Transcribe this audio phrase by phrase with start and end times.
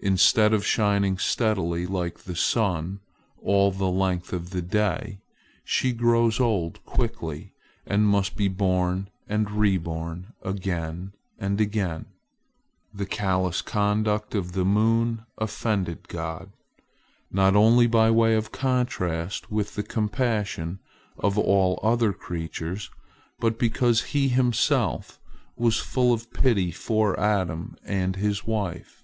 [0.00, 2.98] Instead of shining steadily like the sun,
[3.40, 5.20] all the length of the day,
[5.64, 7.54] she grows old quickly,
[7.86, 12.06] and must be born and reborn, again and again.
[12.92, 16.52] The callous conduct of the moon offended God,
[17.30, 20.80] not only by way of contrast with the compassion
[21.18, 22.90] of all other creatures,
[23.38, 25.18] but because He Himself
[25.56, 29.00] was full of pity for Adam and his wife.